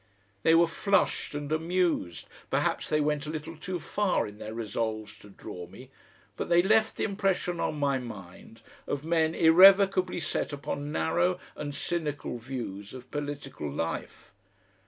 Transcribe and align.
They 0.41 0.55
were 0.55 0.65
flushed 0.65 1.35
and 1.35 1.51
amused, 1.51 2.25
perhaps 2.49 2.89
they 2.89 2.99
went 2.99 3.27
a 3.27 3.29
little 3.29 3.55
too 3.55 3.79
far 3.79 4.25
in 4.25 4.39
their 4.39 4.51
resolves 4.55 5.15
to 5.19 5.29
draw 5.29 5.67
me, 5.67 5.91
but 6.35 6.49
they 6.49 6.63
left 6.63 6.95
the 6.95 7.03
impression 7.03 7.59
on 7.59 7.75
my 7.77 7.99
mind 7.99 8.63
of 8.87 9.05
men 9.05 9.35
irrevocably 9.35 10.19
set 10.19 10.51
upon 10.51 10.91
narrow 10.91 11.39
and 11.55 11.75
cynical 11.75 12.39
views 12.39 12.95
of 12.95 13.11
political 13.11 13.69
life. 13.71 14.31